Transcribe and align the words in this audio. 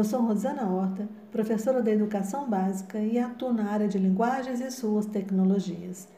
Eu 0.00 0.04
sou 0.04 0.22
Rosana 0.22 0.66
Horta, 0.66 1.06
professora 1.30 1.82
da 1.82 1.90
Educação 1.90 2.48
Básica 2.48 2.98
e 2.98 3.18
atuo 3.18 3.52
na 3.52 3.70
área 3.70 3.86
de 3.86 3.98
linguagens 3.98 4.58
e 4.58 4.70
suas 4.70 5.04
tecnologias. 5.04 6.08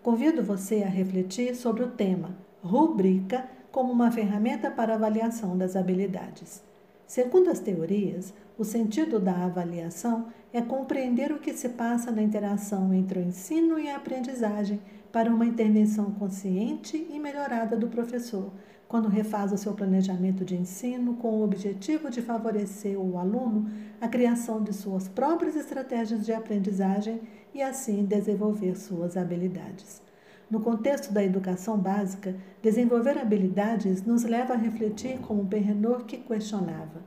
Convido 0.00 0.44
você 0.44 0.84
a 0.84 0.88
refletir 0.88 1.56
sobre 1.56 1.82
o 1.82 1.90
tema 1.90 2.36
rubrica 2.62 3.44
como 3.72 3.92
uma 3.92 4.12
ferramenta 4.12 4.70
para 4.70 4.94
avaliação 4.94 5.58
das 5.58 5.74
habilidades. 5.74 6.62
Segundo 7.04 7.50
as 7.50 7.58
teorias, 7.58 8.32
o 8.56 8.62
sentido 8.62 9.18
da 9.18 9.34
avaliação 9.44 10.28
é 10.52 10.62
compreender 10.62 11.32
o 11.32 11.40
que 11.40 11.52
se 11.52 11.70
passa 11.70 12.12
na 12.12 12.22
interação 12.22 12.94
entre 12.94 13.18
o 13.18 13.22
ensino 13.24 13.76
e 13.76 13.90
a 13.90 13.96
aprendizagem 13.96 14.80
para 15.10 15.28
uma 15.28 15.44
intervenção 15.44 16.12
consciente 16.12 17.08
e 17.10 17.18
melhorada 17.18 17.76
do 17.76 17.88
professor, 17.88 18.52
quando 18.92 19.08
refaz 19.08 19.50
o 19.52 19.56
seu 19.56 19.72
planejamento 19.72 20.44
de 20.44 20.54
ensino 20.54 21.14
com 21.14 21.38
o 21.38 21.42
objetivo 21.42 22.10
de 22.10 22.20
favorecer 22.20 23.00
o 23.00 23.16
aluno 23.16 23.70
a 23.98 24.06
criação 24.06 24.62
de 24.62 24.74
suas 24.74 25.08
próprias 25.08 25.56
estratégias 25.56 26.26
de 26.26 26.30
aprendizagem 26.34 27.22
e 27.54 27.62
assim 27.62 28.04
desenvolver 28.04 28.76
suas 28.76 29.16
habilidades. 29.16 30.02
No 30.50 30.60
contexto 30.60 31.10
da 31.10 31.24
educação 31.24 31.78
básica, 31.78 32.36
desenvolver 32.60 33.16
habilidades 33.16 34.04
nos 34.04 34.24
leva 34.24 34.52
a 34.52 34.58
refletir 34.58 35.18
como 35.20 35.46
Perrenot 35.46 36.04
que 36.04 36.18
questionava. 36.18 37.00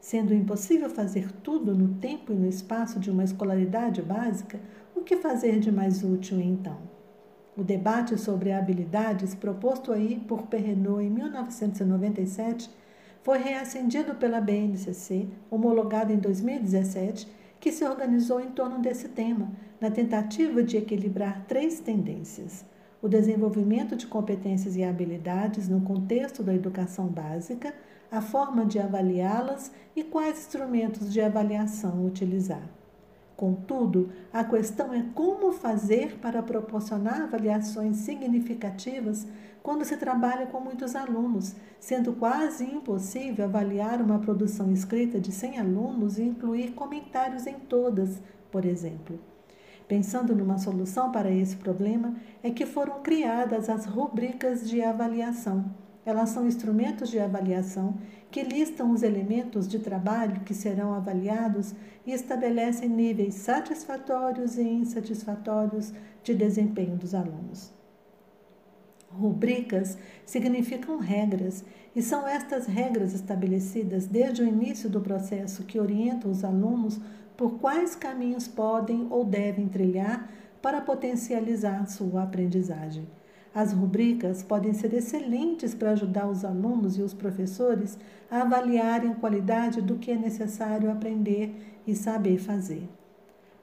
Sendo 0.00 0.34
impossível 0.34 0.90
fazer 0.90 1.30
tudo 1.30 1.72
no 1.72 2.00
tempo 2.00 2.32
e 2.32 2.36
no 2.36 2.48
espaço 2.48 2.98
de 2.98 3.12
uma 3.12 3.22
escolaridade 3.22 4.02
básica, 4.02 4.58
o 4.92 5.02
que 5.02 5.16
fazer 5.16 5.60
de 5.60 5.70
mais 5.70 6.02
útil 6.02 6.40
então? 6.40 6.97
O 7.58 7.64
debate 7.64 8.16
sobre 8.16 8.52
habilidades 8.52 9.34
proposto 9.34 9.90
aí 9.90 10.22
por 10.28 10.42
Perrenot 10.42 11.02
em 11.02 11.10
1997 11.10 12.70
foi 13.20 13.38
reacendido 13.38 14.14
pela 14.14 14.40
BNCC, 14.40 15.26
homologado 15.50 16.12
em 16.12 16.18
2017, 16.18 17.26
que 17.58 17.72
se 17.72 17.84
organizou 17.84 18.40
em 18.40 18.52
torno 18.52 18.78
desse 18.78 19.08
tema, 19.08 19.50
na 19.80 19.90
tentativa 19.90 20.62
de 20.62 20.76
equilibrar 20.76 21.46
três 21.48 21.80
tendências: 21.80 22.64
o 23.02 23.08
desenvolvimento 23.08 23.96
de 23.96 24.06
competências 24.06 24.76
e 24.76 24.84
habilidades 24.84 25.68
no 25.68 25.80
contexto 25.80 26.44
da 26.44 26.54
educação 26.54 27.08
básica, 27.08 27.74
a 28.08 28.20
forma 28.20 28.64
de 28.64 28.78
avaliá-las 28.78 29.72
e 29.96 30.04
quais 30.04 30.38
instrumentos 30.38 31.12
de 31.12 31.20
avaliação 31.20 32.06
utilizar. 32.06 32.77
Contudo, 33.38 34.10
a 34.32 34.42
questão 34.42 34.92
é 34.92 35.04
como 35.14 35.52
fazer 35.52 36.18
para 36.18 36.42
proporcionar 36.42 37.22
avaliações 37.22 37.98
significativas 37.98 39.28
quando 39.62 39.84
se 39.84 39.96
trabalha 39.96 40.46
com 40.46 40.58
muitos 40.58 40.96
alunos, 40.96 41.54
sendo 41.78 42.14
quase 42.14 42.64
impossível 42.64 43.44
avaliar 43.44 44.02
uma 44.02 44.18
produção 44.18 44.72
escrita 44.72 45.20
de 45.20 45.30
100 45.30 45.60
alunos 45.60 46.18
e 46.18 46.24
incluir 46.24 46.72
comentários 46.72 47.46
em 47.46 47.60
todas, 47.60 48.20
por 48.50 48.64
exemplo. 48.64 49.20
Pensando 49.86 50.34
numa 50.34 50.58
solução 50.58 51.12
para 51.12 51.30
esse 51.30 51.54
problema, 51.54 52.16
é 52.42 52.50
que 52.50 52.66
foram 52.66 53.02
criadas 53.02 53.68
as 53.68 53.84
rubricas 53.86 54.68
de 54.68 54.82
avaliação 54.82 55.64
elas 56.08 56.30
são 56.30 56.46
instrumentos 56.46 57.10
de 57.10 57.18
avaliação 57.18 57.98
que 58.30 58.42
listam 58.42 58.92
os 58.92 59.02
elementos 59.02 59.66
de 59.66 59.78
trabalho 59.78 60.40
que 60.40 60.52
serão 60.52 60.92
avaliados 60.92 61.74
e 62.06 62.12
estabelecem 62.12 62.88
níveis 62.88 63.34
satisfatórios 63.34 64.58
e 64.58 64.62
insatisfatórios 64.62 65.92
de 66.22 66.34
desempenho 66.34 66.96
dos 66.96 67.14
alunos. 67.14 67.72
Rubricas 69.10 69.96
significam 70.26 70.98
regras, 70.98 71.64
e 71.96 72.02
são 72.02 72.28
estas 72.28 72.66
regras 72.66 73.14
estabelecidas 73.14 74.06
desde 74.06 74.42
o 74.42 74.46
início 74.46 74.88
do 74.88 75.00
processo 75.00 75.64
que 75.64 75.80
orientam 75.80 76.30
os 76.30 76.44
alunos 76.44 77.00
por 77.36 77.58
quais 77.58 77.96
caminhos 77.96 78.46
podem 78.46 79.06
ou 79.10 79.24
devem 79.24 79.66
trilhar 79.68 80.30
para 80.60 80.80
potencializar 80.80 81.88
sua 81.88 82.24
aprendizagem. 82.24 83.08
As 83.58 83.72
rubricas 83.72 84.40
podem 84.40 84.72
ser 84.72 84.94
excelentes 84.94 85.74
para 85.74 85.90
ajudar 85.90 86.28
os 86.28 86.44
alunos 86.44 86.96
e 86.96 87.02
os 87.02 87.12
professores 87.12 87.98
a 88.30 88.42
avaliarem 88.42 89.10
a 89.10 89.14
qualidade 89.16 89.82
do 89.82 89.96
que 89.96 90.12
é 90.12 90.16
necessário 90.16 90.88
aprender 90.92 91.80
e 91.84 91.92
saber 91.92 92.38
fazer. 92.38 92.88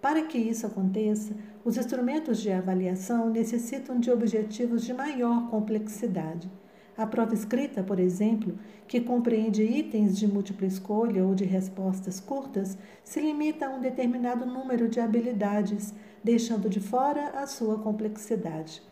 Para 0.01 0.23
que 0.23 0.37
isso 0.37 0.67
aconteça, 0.67 1.33
os 1.63 1.77
instrumentos 1.77 2.41
de 2.41 2.51
avaliação 2.51 3.29
necessitam 3.29 3.97
de 3.97 4.11
objetivos 4.11 4.83
de 4.83 4.93
maior 4.93 5.49
complexidade. 5.49 6.51
A 6.97 7.07
prova 7.07 7.33
escrita, 7.33 7.81
por 7.81 7.97
exemplo, 7.97 8.59
que 8.89 8.99
compreende 8.99 9.63
itens 9.63 10.19
de 10.19 10.27
múltipla 10.27 10.67
escolha 10.67 11.23
ou 11.23 11.33
de 11.33 11.45
respostas 11.45 12.19
curtas, 12.19 12.77
se 13.01 13.21
limita 13.21 13.67
a 13.67 13.69
um 13.69 13.79
determinado 13.79 14.45
número 14.45 14.89
de 14.89 14.99
habilidades, 14.99 15.93
deixando 16.21 16.67
de 16.67 16.81
fora 16.81 17.29
a 17.29 17.47
sua 17.47 17.79
complexidade. 17.79 18.83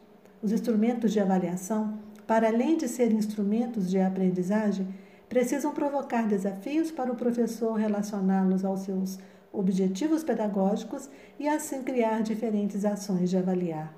Os 0.43 0.51
instrumentos 0.51 1.13
de 1.13 1.21
avaliação, 1.21 1.97
para 2.27 2.49
além 2.49 2.75
de 2.75 2.89
serem 2.89 3.17
instrumentos 3.17 3.89
de 3.89 3.97
aprendizagem, 3.97 4.85
precisam 5.29 5.73
provocar 5.73 6.27
desafios 6.27 6.91
para 6.91 7.09
o 7.09 7.15
professor 7.15 7.75
relacioná-los 7.75 8.65
aos 8.65 8.81
seus 8.81 9.17
objetivos 9.53 10.21
pedagógicos 10.21 11.09
e 11.39 11.47
assim 11.47 11.81
criar 11.81 12.21
diferentes 12.23 12.83
ações 12.83 13.29
de 13.29 13.37
avaliar. 13.37 13.97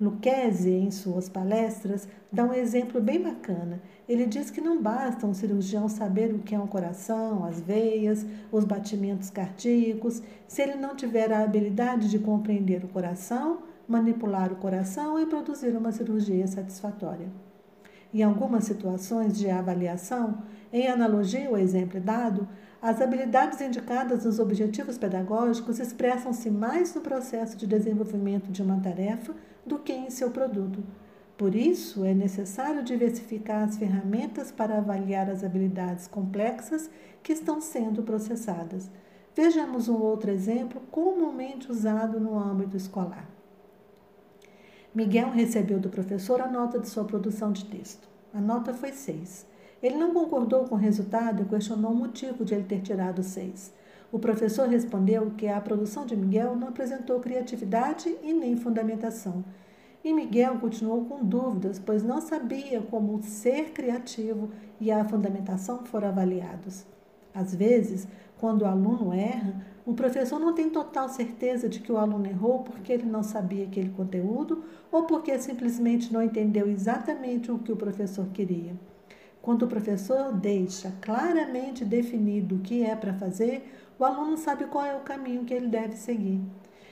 Lucchese, 0.00 0.70
em 0.70 0.92
suas 0.92 1.28
palestras, 1.28 2.08
dá 2.30 2.44
um 2.44 2.52
exemplo 2.52 3.00
bem 3.00 3.20
bacana. 3.20 3.80
Ele 4.08 4.26
diz 4.26 4.52
que 4.52 4.60
não 4.60 4.80
basta 4.80 5.26
um 5.26 5.34
cirurgião 5.34 5.88
saber 5.88 6.32
o 6.32 6.38
que 6.38 6.54
é 6.54 6.58
um 6.60 6.66
coração, 6.66 7.44
as 7.44 7.60
veias, 7.60 8.24
os 8.52 8.64
batimentos 8.64 9.30
cardíacos, 9.30 10.22
se 10.46 10.62
ele 10.62 10.76
não 10.76 10.94
tiver 10.94 11.32
a 11.32 11.42
habilidade 11.42 12.08
de 12.08 12.20
compreender 12.20 12.84
o 12.84 12.88
coração, 12.88 13.62
manipular 13.92 14.50
o 14.50 14.56
coração 14.56 15.20
e 15.20 15.26
produzir 15.26 15.76
uma 15.76 15.92
cirurgia 15.92 16.46
satisfatória. 16.46 17.28
Em 18.12 18.22
algumas 18.22 18.64
situações 18.64 19.38
de 19.38 19.50
avaliação, 19.50 20.42
em 20.72 20.88
analogia 20.88 21.48
ao 21.48 21.58
exemplo 21.58 22.00
dado, 22.00 22.48
as 22.80 23.00
habilidades 23.00 23.60
indicadas 23.60 24.24
nos 24.24 24.38
objetivos 24.38 24.96
pedagógicos 24.96 25.78
expressam-se 25.78 26.50
mais 26.50 26.94
no 26.94 27.02
processo 27.02 27.56
de 27.56 27.66
desenvolvimento 27.66 28.50
de 28.50 28.62
uma 28.62 28.80
tarefa 28.80 29.34
do 29.64 29.78
que 29.78 29.92
em 29.92 30.08
seu 30.10 30.30
produto. 30.30 30.82
Por 31.36 31.54
isso, 31.54 32.04
é 32.04 32.14
necessário 32.14 32.82
diversificar 32.82 33.64
as 33.64 33.76
ferramentas 33.76 34.50
para 34.50 34.78
avaliar 34.78 35.28
as 35.28 35.44
habilidades 35.44 36.06
complexas 36.06 36.90
que 37.22 37.32
estão 37.32 37.60
sendo 37.60 38.02
processadas. 38.02 38.90
Vejamos 39.34 39.88
um 39.88 39.96
outro 39.96 40.30
exemplo 40.30 40.80
comumente 40.90 41.70
usado 41.70 42.18
no 42.20 42.38
âmbito 42.38 42.76
escolar. 42.76 43.41
Miguel 44.94 45.30
recebeu 45.30 45.80
do 45.80 45.88
professor 45.88 46.38
a 46.42 46.46
nota 46.46 46.78
de 46.78 46.86
sua 46.86 47.04
produção 47.04 47.50
de 47.50 47.64
texto. 47.64 48.06
A 48.34 48.40
nota 48.40 48.74
foi 48.74 48.92
seis. 48.92 49.46
Ele 49.82 49.96
não 49.96 50.12
concordou 50.12 50.64
com 50.64 50.74
o 50.74 50.78
resultado 50.78 51.42
e 51.42 51.44
questionou 51.46 51.92
o 51.92 51.96
motivo 51.96 52.44
de 52.44 52.54
ele 52.54 52.64
ter 52.64 52.82
tirado 52.82 53.22
seis. 53.22 53.72
O 54.12 54.18
professor 54.18 54.68
respondeu 54.68 55.30
que 55.30 55.48
a 55.48 55.58
produção 55.62 56.04
de 56.04 56.14
Miguel 56.14 56.54
não 56.54 56.68
apresentou 56.68 57.20
criatividade 57.20 58.14
e 58.22 58.34
nem 58.34 58.54
fundamentação. 58.54 59.42
E 60.04 60.12
Miguel 60.12 60.58
continuou 60.58 61.06
com 61.06 61.24
dúvidas, 61.24 61.78
pois 61.78 62.02
não 62.02 62.20
sabia 62.20 62.82
como 62.82 63.14
o 63.14 63.22
ser 63.22 63.70
criativo 63.70 64.50
e 64.78 64.92
a 64.92 65.02
fundamentação 65.06 65.86
foram 65.86 66.08
avaliados. 66.08 66.84
Às 67.34 67.54
vezes, 67.54 68.06
quando 68.36 68.62
o 68.62 68.66
aluno 68.66 69.14
erra, 69.14 69.64
o 69.84 69.94
professor 69.94 70.38
não 70.38 70.54
tem 70.54 70.70
total 70.70 71.08
certeza 71.08 71.68
de 71.68 71.80
que 71.80 71.90
o 71.90 71.96
aluno 71.96 72.26
errou 72.26 72.60
porque 72.60 72.92
ele 72.92 73.04
não 73.04 73.22
sabia 73.22 73.64
aquele 73.64 73.90
conteúdo 73.90 74.62
ou 74.92 75.04
porque 75.04 75.36
simplesmente 75.38 76.12
não 76.12 76.22
entendeu 76.22 76.70
exatamente 76.70 77.50
o 77.50 77.58
que 77.58 77.72
o 77.72 77.76
professor 77.76 78.26
queria. 78.28 78.76
Quando 79.40 79.64
o 79.64 79.68
professor 79.68 80.32
deixa 80.32 80.92
claramente 81.00 81.84
definido 81.84 82.54
o 82.54 82.60
que 82.60 82.84
é 82.84 82.94
para 82.94 83.12
fazer, 83.14 83.74
o 83.98 84.04
aluno 84.04 84.36
sabe 84.36 84.66
qual 84.66 84.86
é 84.86 84.94
o 84.94 85.00
caminho 85.00 85.44
que 85.44 85.52
ele 85.52 85.66
deve 85.66 85.96
seguir. 85.96 86.40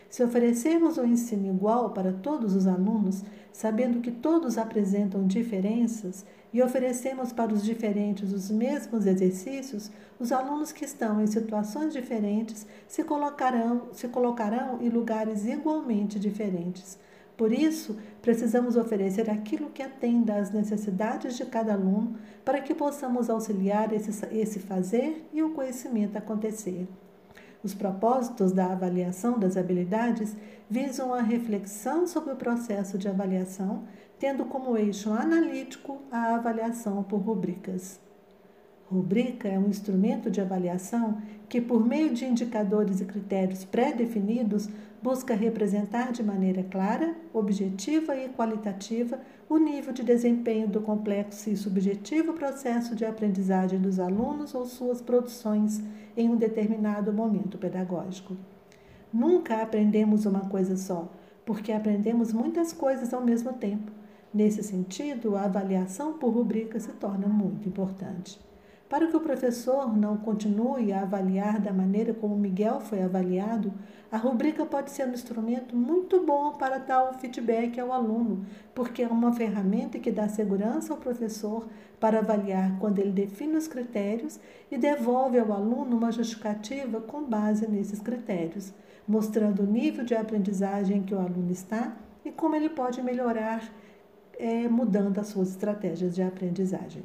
Se 0.09 0.25
oferecermos 0.25 0.99
um 0.99 1.07
ensino 1.07 1.47
igual 1.47 1.91
para 1.91 2.13
todos 2.13 2.57
os 2.57 2.67
alunos, 2.67 3.23
sabendo 3.53 4.01
que 4.01 4.11
todos 4.11 4.59
apresentam 4.59 5.29
diferenças, 5.29 6.27
e 6.53 6.63
oferecemos 6.63 7.33
para 7.33 7.53
os 7.53 7.65
diferentes 7.65 8.33
os 8.33 8.51
mesmos 8.51 9.07
exercícios, 9.07 9.91
os 10.19 10.33
alunos 10.33 10.73
que 10.73 10.85
estão 10.85 11.21
em 11.21 11.27
situações 11.27 11.93
diferentes 11.93 12.67
se 12.89 13.05
colocarão, 13.05 13.89
se 13.93 14.09
colocarão 14.09 14.81
em 14.83 14.89
lugares 14.89 15.47
igualmente 15.47 16.19
diferentes. 16.19 16.99
Por 17.37 17.53
isso, 17.53 17.97
precisamos 18.21 18.77
oferecer 18.77 19.31
aquilo 19.31 19.71
que 19.71 19.83
atenda 19.83 20.37
às 20.37 20.51
necessidades 20.51 21.39
de 21.39 21.47
cada 21.47 21.73
aluno 21.73 22.19
para 22.45 22.61
que 22.61 22.75
possamos 22.75 23.31
auxiliar 23.31 23.95
esse, 23.95 24.27
esse 24.27 24.59
fazer 24.59 25.27
e 25.33 25.43
o 25.43 25.55
conhecimento 25.55 26.19
acontecer. 26.19 26.87
Os 27.63 27.75
propósitos 27.75 28.53
da 28.53 28.73
avaliação 28.73 29.39
das 29.39 29.57
habilidades 29.57 30.35
visam 30.69 31.13
a 31.13 31.21
reflexão 31.21 32.07
sobre 32.07 32.33
o 32.33 32.37
processo 32.37 32.97
de 32.97 33.09
avaliação, 33.09 33.85
tendo 34.21 34.45
como 34.45 34.77
eixo 34.77 35.11
analítico 35.11 35.99
a 36.13 36.35
avaliação 36.35 37.03
por 37.03 37.17
rubricas. 37.21 37.99
Rubrica 38.85 39.49
é 39.49 39.59
um 39.59 39.69
instrumento 39.69 40.31
de 40.31 40.43
avaliação 40.43 41.23
que, 41.49 41.61
por 41.61 41.87
meio 41.87 42.13
de 42.13 42.27
indicadores 42.27 43.01
e 43.01 43.07
critérios 43.07 43.65
pré-definidos, 43.65 44.69
busca 45.03 45.35
representar 45.35 46.13
de 46.13 46.23
maneira 46.23 46.63
clara, 46.65 47.15
objetiva 47.33 48.15
e 48.15 48.29
qualitativa 48.29 49.19
o 49.49 49.57
nível 49.57 49.93
de 49.93 50.03
desempenho 50.03 50.69
do 50.69 50.83
complexo 50.83 51.49
e 51.49 51.57
subjetivo 51.57 52.35
processo 52.35 52.95
de 52.95 53.07
aprendizagem 53.07 53.81
dos 53.81 53.99
alunos 53.99 54.55
ou 54.55 54.67
suas 54.67 55.01
produções 55.01 55.83
em 56.15 56.29
um 56.29 56.37
determinado 56.37 57.11
momento 57.11 57.57
pedagógico. 57.57 58.37
Nunca 59.11 59.63
aprendemos 59.63 60.27
uma 60.27 60.41
coisa 60.41 60.77
só, 60.77 61.11
porque 61.47 61.73
aprendemos 61.73 62.35
muitas 62.35 62.73
coisas 62.73 63.15
ao 63.15 63.23
mesmo 63.23 63.55
tempo. 63.55 64.00
Nesse 64.33 64.63
sentido, 64.63 65.37
a 65.37 65.43
avaliação 65.43 66.13
por 66.15 66.33
rubrica 66.33 66.79
se 66.79 66.93
torna 66.93 67.27
muito 67.27 67.69
importante. 67.69 68.39
Para 68.89 69.07
que 69.07 69.17
o 69.17 69.21
professor 69.21 69.97
não 69.97 70.17
continue 70.17 70.93
a 70.93 71.03
avaliar 71.03 71.61
da 71.61 71.73
maneira 71.73 72.13
como 72.13 72.37
Miguel 72.37 72.81
foi 72.81 73.03
avaliado, 73.03 73.73
a 74.11 74.17
rubrica 74.17 74.67
pode 74.67 74.91
ser 74.91 75.07
um 75.07 75.13
instrumento 75.13 75.77
muito 75.77 76.25
bom 76.25 76.55
para 76.55 76.79
dar 76.79 77.11
o 77.11 77.15
feedback 77.15 77.79
ao 77.79 77.93
aluno, 77.93 78.45
porque 78.75 79.03
é 79.03 79.09
uma 79.09 79.33
ferramenta 79.33 79.99
que 79.99 80.11
dá 80.11 80.29
segurança 80.29 80.93
ao 80.93 80.99
professor 80.99 81.69
para 82.01 82.19
avaliar 82.19 82.79
quando 82.81 82.99
ele 82.99 83.13
define 83.13 83.57
os 83.57 83.69
critérios 83.69 84.41
e 84.71 84.77
devolve 84.77 85.39
ao 85.39 85.53
aluno 85.53 85.97
uma 85.97 86.11
justificativa 86.11 87.01
com 87.01 87.23
base 87.23 87.69
nesses 87.69 88.01
critérios 88.01 88.73
mostrando 89.11 89.65
o 89.65 89.67
nível 89.67 90.05
de 90.05 90.15
aprendizagem 90.15 90.99
em 90.99 91.03
que 91.03 91.13
o 91.13 91.19
aluno 91.19 91.51
está 91.51 91.97
e 92.25 92.31
como 92.31 92.55
ele 92.55 92.69
pode 92.69 93.03
melhorar 93.03 93.61
é, 94.41 94.69
mudando 94.69 95.19
as 95.19 95.29
suas 95.29 95.51
estratégias 95.51 96.15
de 96.15 96.23
aprendizagem. 96.23 97.03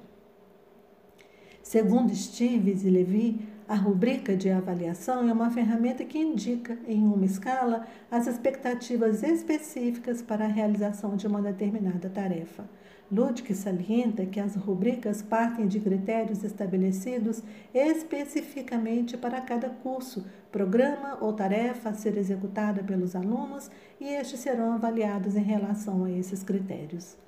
Segundo 1.61 2.13
Stives 2.13 2.83
e 2.83 2.89
Levi, 2.89 3.39
a 3.67 3.73
rubrica 3.73 4.37
de 4.37 4.51
avaliação 4.51 5.27
é 5.27 5.33
uma 5.33 5.49
ferramenta 5.49 6.05
que 6.05 6.19
indica, 6.19 6.77
em 6.87 7.03
uma 7.03 7.25
escala, 7.25 7.87
as 8.11 8.27
expectativas 8.27 9.23
específicas 9.23 10.21
para 10.21 10.45
a 10.45 10.47
realização 10.47 11.15
de 11.15 11.25
uma 11.25 11.41
determinada 11.41 12.07
tarefa. 12.07 12.69
Ludwig 13.11 13.53
salienta 13.55 14.25
que 14.25 14.39
as 14.39 14.55
rubricas 14.55 15.23
partem 15.23 15.67
de 15.67 15.79
critérios 15.79 16.43
estabelecidos 16.43 17.41
especificamente 17.73 19.17
para 19.17 19.41
cada 19.41 19.69
curso, 19.69 20.23
programa 20.51 21.17
ou 21.19 21.33
tarefa 21.33 21.89
a 21.89 21.93
ser 21.93 22.17
executada 22.17 22.83
pelos 22.83 23.15
alunos 23.15 23.69
e 23.99 24.05
estes 24.05 24.39
serão 24.39 24.73
avaliados 24.73 25.35
em 25.35 25.43
relação 25.43 26.03
a 26.03 26.11
esses 26.11 26.43
critérios. 26.43 27.24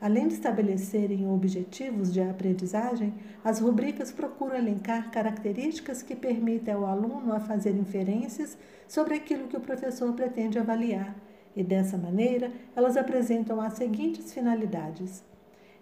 Além 0.00 0.28
de 0.28 0.34
estabelecerem 0.34 1.28
objetivos 1.28 2.12
de 2.12 2.20
aprendizagem, 2.20 3.14
as 3.42 3.60
rubricas 3.60 4.12
procuram 4.12 4.56
elencar 4.56 5.10
características 5.10 6.02
que 6.02 6.14
permitem 6.14 6.74
ao 6.74 6.84
aluno 6.84 7.32
a 7.32 7.40
fazer 7.40 7.74
inferências 7.76 8.58
sobre 8.86 9.14
aquilo 9.14 9.48
que 9.48 9.56
o 9.56 9.60
professor 9.60 10.12
pretende 10.12 10.58
avaliar 10.58 11.14
e 11.56 11.62
dessa 11.62 11.96
maneira 11.96 12.50
elas 12.74 12.96
apresentam 12.96 13.60
as 13.60 13.74
seguintes 13.74 14.32
finalidades: 14.32 15.22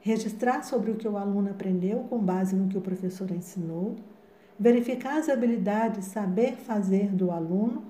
registrar 0.00 0.62
sobre 0.62 0.90
o 0.90 0.96
que 0.96 1.08
o 1.08 1.16
aluno 1.16 1.50
aprendeu 1.50 2.00
com 2.10 2.18
base 2.18 2.54
no 2.54 2.68
que 2.68 2.78
o 2.78 2.82
professor 2.82 3.30
ensinou, 3.30 3.96
verificar 4.58 5.18
as 5.18 5.28
habilidades 5.28 6.06
saber 6.06 6.56
fazer 6.56 7.08
do 7.08 7.30
aluno, 7.30 7.84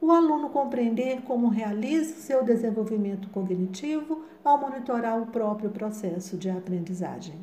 o 0.00 0.12
aluno 0.12 0.50
compreender 0.50 1.22
como 1.22 1.48
realiza 1.48 2.14
seu 2.14 2.44
desenvolvimento 2.44 3.28
cognitivo 3.30 4.22
ao 4.44 4.58
monitorar 4.58 5.20
o 5.20 5.26
próprio 5.26 5.70
processo 5.70 6.36
de 6.36 6.48
aprendizagem. 6.48 7.34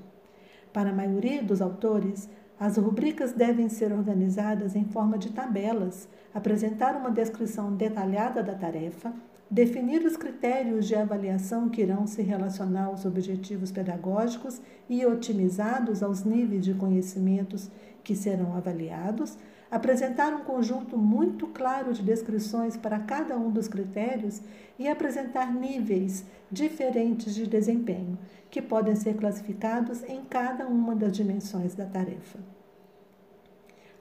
Para 0.72 0.90
a 0.90 0.94
maioria 0.94 1.44
dos 1.44 1.62
autores, 1.62 2.30
as 2.60 2.78
rubricas 2.78 3.34
devem 3.34 3.68
ser 3.68 3.92
organizadas 3.92 4.75
em 4.75 4.86
forma 4.86 5.18
de 5.18 5.31
tabelas, 5.31 6.07
apresentar 6.34 6.96
uma 6.96 7.12
descrição 7.12 7.74
detalhada 7.74 8.42
da 8.42 8.56
tarefa, 8.56 9.13
definir 9.50 10.06
os 10.06 10.16
critérios 10.16 10.88
de 10.88 10.96
avaliação 10.96 11.69
que 11.69 11.81
irão 11.81 12.07
se 12.07 12.22
relacionar 12.22 12.86
aos 12.86 13.06
objetivos 13.06 13.72
pedagógicos 13.72 14.62
e 14.90 15.06
otimizados 15.06 16.02
aos 16.02 16.24
níveis 16.24 16.63
de 16.63 16.74
conhecimentos 16.74 17.69
que 18.04 18.16
serão 18.16 18.56
avaliados, 18.56 19.38
apresentar 19.69 20.33
um 20.33 20.44
conjunto 20.44 20.97
muito 20.97 21.47
claro 21.47 21.94
de 21.94 22.01
descrições 22.01 22.77
para 22.77 23.00
cada 23.00 23.38
um 23.38 23.50
dos 23.50 23.67
critérios 23.67 24.41
e 24.77 24.88
apresentar 24.88 25.53
níveis 25.53 26.25
diferentes 26.51 27.33
de 27.33 27.47
desempenho, 27.47 28.17
que 28.50 28.62
podem 28.62 28.95
ser 28.95 29.15
classificados 29.15 30.03
em 30.03 30.23
cada 30.23 30.67
uma 30.67 30.95
das 30.95 31.12
dimensões 31.12 31.75
da 31.75 31.85
tarefa. 31.85 32.39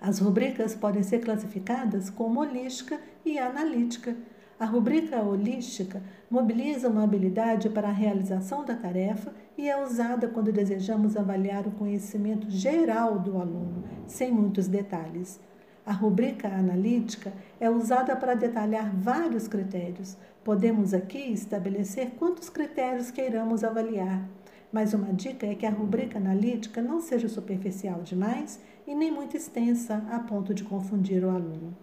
As 0.00 0.18
rubricas 0.18 0.74
podem 0.74 1.02
ser 1.02 1.20
classificadas 1.20 2.10
como 2.10 2.40
holística 2.40 3.00
e 3.24 3.38
analítica 3.38 4.14
a 4.58 4.66
rubrica 4.66 5.20
holística 5.20 6.00
mobiliza 6.30 6.88
uma 6.88 7.02
habilidade 7.02 7.68
para 7.68 7.88
a 7.88 7.92
realização 7.92 8.64
da 8.64 8.74
tarefa 8.74 9.32
e 9.58 9.68
é 9.68 9.82
usada 9.82 10.28
quando 10.28 10.52
desejamos 10.52 11.16
avaliar 11.16 11.66
o 11.66 11.72
conhecimento 11.72 12.48
geral 12.48 13.18
do 13.18 13.36
aluno, 13.36 13.82
sem 14.06 14.30
muitos 14.30 14.68
detalhes. 14.68 15.40
A 15.86 15.92
rubrica 15.92 16.48
analítica 16.48 17.30
é 17.60 17.68
usada 17.68 18.16
para 18.16 18.34
detalhar 18.34 18.90
vários 18.96 19.46
critérios. 19.46 20.16
Podemos 20.42 20.94
aqui 20.94 21.30
estabelecer 21.30 22.12
quantos 22.18 22.48
critérios 22.48 23.10
queiramos 23.10 23.62
avaliar. 23.62 24.26
Mas 24.72 24.94
uma 24.94 25.12
dica 25.12 25.46
é 25.46 25.54
que 25.54 25.66
a 25.66 25.70
rubrica 25.70 26.16
analítica 26.16 26.80
não 26.80 27.02
seja 27.02 27.28
superficial 27.28 28.00
demais 28.00 28.58
e 28.86 28.94
nem 28.94 29.12
muito 29.12 29.36
extensa 29.36 30.02
a 30.10 30.18
ponto 30.20 30.54
de 30.54 30.64
confundir 30.64 31.22
o 31.22 31.28
aluno. 31.28 31.76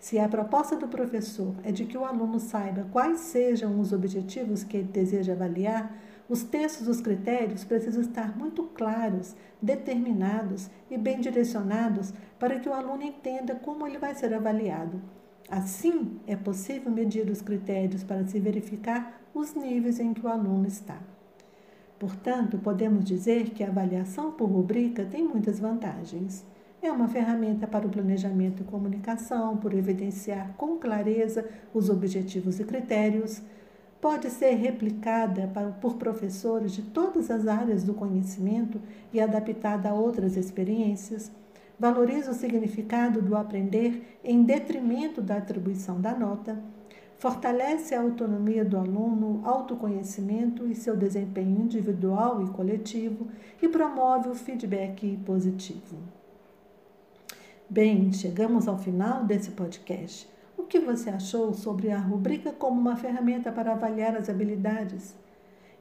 Se 0.00 0.18
a 0.18 0.28
proposta 0.28 0.74
do 0.74 0.88
professor 0.88 1.54
é 1.62 1.70
de 1.70 1.84
que 1.84 1.96
o 1.96 2.06
aluno 2.06 2.40
saiba 2.40 2.88
quais 2.90 3.20
sejam 3.20 3.78
os 3.78 3.92
objetivos 3.92 4.64
que 4.64 4.78
ele 4.78 4.88
deseja 4.88 5.34
avaliar, 5.34 5.94
os 6.32 6.42
textos 6.42 6.86
dos 6.86 7.02
critérios 7.02 7.62
precisam 7.62 8.00
estar 8.00 8.38
muito 8.38 8.62
claros, 8.62 9.36
determinados 9.60 10.70
e 10.90 10.96
bem 10.96 11.20
direcionados 11.20 12.14
para 12.38 12.58
que 12.58 12.70
o 12.70 12.72
aluno 12.72 13.02
entenda 13.02 13.54
como 13.54 13.86
ele 13.86 13.98
vai 13.98 14.14
ser 14.14 14.32
avaliado. 14.32 14.98
Assim, 15.46 16.18
é 16.26 16.34
possível 16.34 16.90
medir 16.90 17.28
os 17.28 17.42
critérios 17.42 18.02
para 18.02 18.26
se 18.26 18.40
verificar 18.40 19.20
os 19.34 19.54
níveis 19.54 20.00
em 20.00 20.14
que 20.14 20.24
o 20.24 20.28
aluno 20.28 20.66
está. 20.66 20.98
Portanto, 21.98 22.56
podemos 22.56 23.04
dizer 23.04 23.50
que 23.50 23.62
a 23.62 23.68
avaliação 23.68 24.32
por 24.32 24.48
rubrica 24.48 25.04
tem 25.04 25.22
muitas 25.22 25.60
vantagens. 25.60 26.46
É 26.80 26.90
uma 26.90 27.08
ferramenta 27.08 27.66
para 27.66 27.86
o 27.86 27.90
planejamento 27.90 28.62
e 28.62 28.64
comunicação, 28.64 29.58
por 29.58 29.74
evidenciar 29.74 30.54
com 30.56 30.78
clareza 30.78 31.46
os 31.74 31.90
objetivos 31.90 32.58
e 32.58 32.64
critérios. 32.64 33.42
Pode 34.02 34.30
ser 34.30 34.54
replicada 34.54 35.48
por 35.80 35.94
professores 35.94 36.72
de 36.72 36.82
todas 36.82 37.30
as 37.30 37.46
áreas 37.46 37.84
do 37.84 37.94
conhecimento 37.94 38.80
e 39.12 39.20
adaptada 39.20 39.90
a 39.90 39.94
outras 39.94 40.36
experiências. 40.36 41.30
Valoriza 41.78 42.32
o 42.32 42.34
significado 42.34 43.22
do 43.22 43.36
aprender 43.36 44.18
em 44.24 44.42
detrimento 44.42 45.22
da 45.22 45.36
atribuição 45.36 46.00
da 46.00 46.18
nota. 46.18 46.60
Fortalece 47.16 47.94
a 47.94 48.00
autonomia 48.00 48.64
do 48.64 48.76
aluno, 48.76 49.40
autoconhecimento 49.44 50.66
e 50.66 50.74
seu 50.74 50.96
desempenho 50.96 51.60
individual 51.60 52.42
e 52.42 52.50
coletivo 52.50 53.28
e 53.62 53.68
promove 53.68 54.28
o 54.28 54.34
feedback 54.34 55.16
positivo. 55.18 55.96
Bem, 57.70 58.12
chegamos 58.12 58.66
ao 58.66 58.78
final 58.78 59.24
desse 59.24 59.52
podcast. 59.52 60.31
Que 60.72 60.80
você 60.80 61.10
achou 61.10 61.52
sobre 61.52 61.90
a 61.90 61.98
rubrica 61.98 62.50
como 62.50 62.80
uma 62.80 62.96
ferramenta 62.96 63.52
para 63.52 63.72
avaliar 63.72 64.16
as 64.16 64.30
habilidades? 64.30 65.14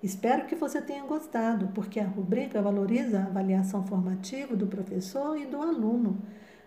Espero 0.03 0.45
que 0.47 0.53
você 0.53 0.81
tenha 0.81 1.05
gostado, 1.05 1.69
porque 1.73 1.97
a 1.97 2.05
rubrica 2.05 2.61
valoriza 2.61 3.19
a 3.19 3.23
avaliação 3.23 3.85
formativa 3.85 4.53
do 4.53 4.67
professor 4.67 5.37
e 5.37 5.45
do 5.45 5.61
aluno. 5.61 6.17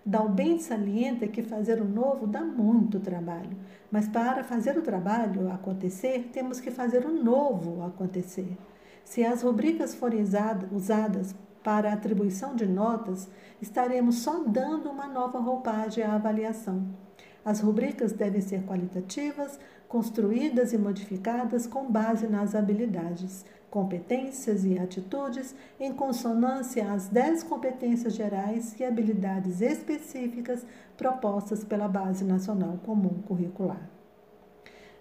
Dalben 0.07 0.59
salienta 0.59 1.28
que 1.28 1.43
fazer 1.43 1.83
o 1.83 1.85
novo 1.85 2.26
dá 2.26 2.40
muito 2.40 2.99
trabalho, 2.99 3.54
mas 3.90 4.09
para 4.09 4.43
fazer 4.43 4.78
o 4.78 4.83
trabalho 4.83 5.52
acontecer, 5.52 6.31
temos 6.33 6.61
que 6.61 6.71
fazer 6.71 7.04
o 7.04 7.12
novo 7.12 7.85
acontecer. 7.85 8.57
Se 9.04 9.23
as 9.23 9.43
rubricas 9.43 9.95
forem 9.95 10.25
usadas 10.73 11.35
para 11.62 11.93
atribuição 11.93 12.57
de 12.57 12.64
notas, 12.64 13.28
estaremos 13.61 14.21
só 14.21 14.43
dando 14.45 14.88
uma 14.88 15.09
nova 15.09 15.38
roupagem 15.38 16.02
à 16.02 16.14
avaliação. 16.14 17.03
As 17.44 17.60
rubricas 17.60 18.12
devem 18.12 18.40
ser 18.40 18.62
qualitativas, 18.62 19.58
construídas 19.86 20.72
e 20.72 20.78
modificadas 20.78 21.66
com 21.66 21.90
base 21.90 22.26
nas 22.26 22.54
habilidades, 22.54 23.44
competências 23.70 24.64
e 24.64 24.78
atitudes 24.78 25.54
em 25.78 25.92
consonância 25.92 26.92
às 26.92 27.08
10 27.08 27.42
competências 27.42 28.14
gerais 28.14 28.78
e 28.78 28.84
habilidades 28.84 29.60
específicas 29.60 30.64
propostas 30.96 31.64
pela 31.64 31.88
Base 31.88 32.24
Nacional 32.24 32.78
Comum 32.84 33.20
Curricular. 33.26 33.90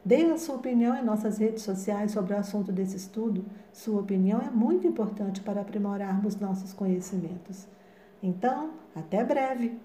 Dê 0.03 0.23
a 0.25 0.37
sua 0.37 0.55
opinião 0.55 0.97
em 0.97 1.03
nossas 1.03 1.37
redes 1.37 1.63
sociais 1.63 2.11
sobre 2.11 2.33
o 2.33 2.37
assunto 2.37 2.73
desse 2.73 2.97
estudo. 2.97 3.45
Sua 3.71 4.01
opinião 4.01 4.41
é 4.41 4.49
muito 4.49 4.85
importante 4.85 5.39
para 5.39 5.61
aprimorarmos 5.61 6.35
nossos 6.35 6.73
conhecimentos. 6.73 7.67
Então, 8.21 8.71
até 8.93 9.23
breve! 9.23 9.79